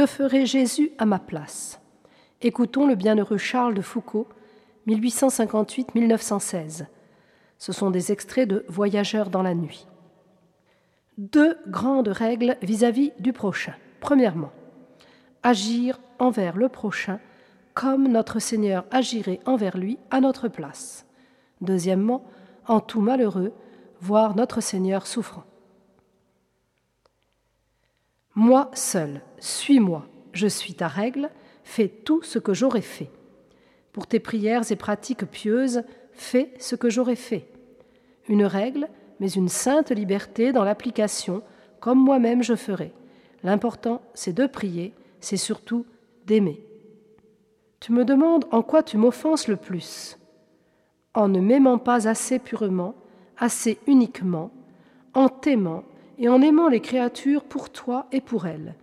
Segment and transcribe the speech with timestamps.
[0.00, 1.78] Que ferait Jésus à ma place?
[2.40, 4.28] Écoutons le bienheureux Charles de Foucault,
[4.88, 6.86] 1858-1916.
[7.58, 9.86] Ce sont des extraits de Voyageurs dans la nuit.
[11.18, 13.74] Deux grandes règles vis-à-vis -vis du prochain.
[14.00, 14.52] Premièrement,
[15.42, 17.20] agir envers le prochain
[17.74, 21.04] comme notre Seigneur agirait envers lui à notre place.
[21.60, 22.24] Deuxièmement,
[22.66, 23.52] en tout malheureux,
[24.00, 25.44] voir notre Seigneur souffrant.
[28.34, 31.30] Moi seul, suis-moi, je suis ta règle,
[31.64, 33.10] fais tout ce que j'aurais fait.
[33.92, 37.48] Pour tes prières et pratiques pieuses, fais ce que j'aurais fait.
[38.28, 41.42] Une règle, mais une sainte liberté dans l'application,
[41.80, 42.92] comme moi-même je ferai.
[43.42, 45.84] L'important, c'est de prier, c'est surtout
[46.26, 46.64] d'aimer.
[47.80, 50.18] Tu me demandes en quoi tu m'offenses le plus.
[51.14, 52.94] En ne m'aimant pas assez purement,
[53.38, 54.50] assez uniquement,
[55.14, 55.82] en t'aimant
[56.20, 58.74] et en aimant les créatures pour toi et pour elles.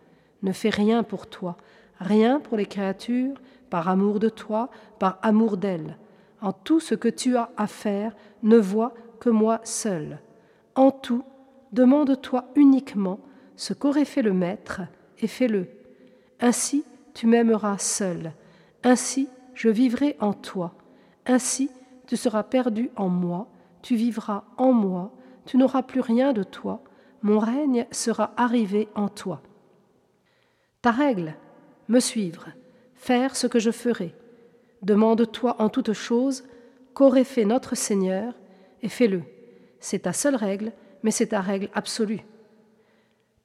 [0.41, 1.55] Ne fais rien pour toi,
[1.99, 5.97] rien pour les créatures, par amour de toi, par amour d'elles.
[6.41, 10.19] En tout ce que tu as à faire, ne vois que moi seul.
[10.75, 11.23] En tout,
[11.73, 13.19] demande-toi uniquement
[13.55, 14.81] ce qu'aurait fait le Maître,
[15.19, 15.67] et fais-le.
[16.39, 18.33] Ainsi, tu m'aimeras seul.
[18.83, 20.73] Ainsi, je vivrai en toi.
[21.25, 21.69] Ainsi,
[22.07, 23.47] tu seras perdu en moi,
[23.81, 25.11] tu vivras en moi,
[25.45, 26.81] tu n'auras plus rien de toi,
[27.21, 29.41] mon règne sera arrivé en toi.
[30.81, 31.35] Ta règle,
[31.87, 32.47] me suivre,
[32.95, 34.13] faire ce que je ferai.
[34.81, 36.43] Demande-toi en toute chose
[36.93, 38.33] qu'aurait fait notre Seigneur,
[38.81, 39.23] et fais-le.
[39.79, 40.71] C'est ta seule règle,
[41.03, 42.21] mais c'est ta règle absolue.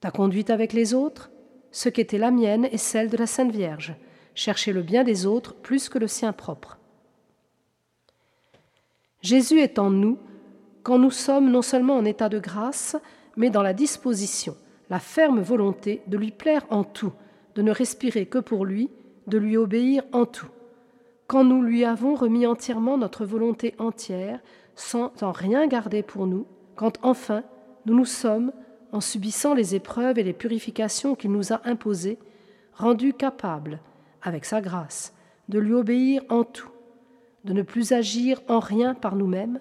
[0.01, 1.31] Ta conduite avec les autres,
[1.71, 3.95] ce qu'était la mienne et celle de la Sainte Vierge,
[4.35, 6.79] chercher le bien des autres plus que le sien propre.
[9.21, 10.19] Jésus est en nous
[10.83, 12.97] quand nous sommes non seulement en état de grâce,
[13.37, 14.57] mais dans la disposition,
[14.91, 17.13] la ferme volonté de lui plaire en tout,
[17.55, 18.91] de ne respirer que pour lui,
[19.27, 20.51] de lui obéir en tout.
[21.27, 24.41] Quand nous lui avons remis entièrement notre volonté entière,
[24.75, 27.43] sans en rien garder pour nous, quand enfin
[27.87, 28.53] nous nous sommes,
[28.93, 32.19] en subissant les épreuves et les purifications qu'il nous a imposées,
[32.75, 33.81] rendus capables,
[34.23, 35.15] avec sa grâce,
[35.49, 36.71] de lui obéir en tout,
[37.45, 39.59] de ne plus agir en rien par nous-mêmes,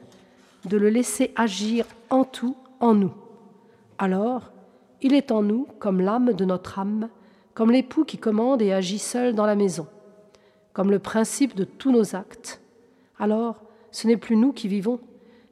[0.65, 3.13] de le laisser agir en tout en nous.
[4.01, 4.51] Alors,
[5.03, 7.07] il est en nous comme l'âme de notre âme,
[7.53, 9.85] comme l'époux qui commande et agit seul dans la maison,
[10.73, 12.61] comme le principe de tous nos actes.
[13.19, 14.99] Alors, ce n'est plus nous qui vivons,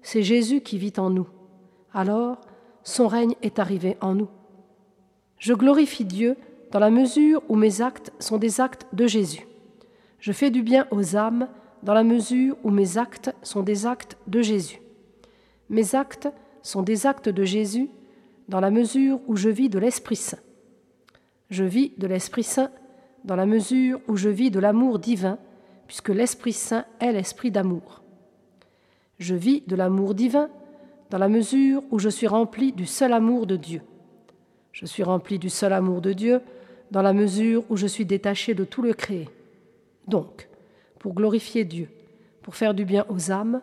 [0.01, 1.27] c'est Jésus qui vit en nous.
[1.93, 2.41] Alors,
[2.81, 4.29] son règne est arrivé en nous.
[5.37, 6.35] Je glorifie Dieu
[6.71, 9.47] dans la mesure où mes actes sont des actes de Jésus.
[10.19, 11.49] Je fais du bien aux âmes
[11.83, 14.81] dans la mesure où mes actes sont des actes de Jésus.
[15.69, 16.29] Mes actes
[16.63, 17.91] sont des actes de Jésus
[18.49, 20.39] dans la mesure où je vis de l'Esprit Saint.
[21.51, 22.71] Je vis de l'Esprit Saint
[23.23, 25.37] dans la mesure où je vis de l'amour divin,
[25.85, 28.01] puisque l'Esprit Saint est l'Esprit d'amour.
[29.19, 30.49] Je vis de l'amour divin
[31.11, 33.81] dans la mesure où je suis rempli du seul amour de Dieu.
[34.71, 36.41] Je suis rempli du seul amour de Dieu
[36.89, 39.29] dans la mesure où je suis détaché de tout le créé.
[40.07, 40.49] Donc,
[40.97, 41.87] pour glorifier Dieu,
[42.41, 43.61] pour faire du bien aux âmes,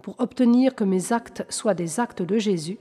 [0.00, 2.78] pour obtenir que mes actes soient des actes de Jésus,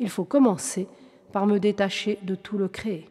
[0.00, 0.88] il faut commencer
[1.32, 3.08] par me détacher de tout le créé.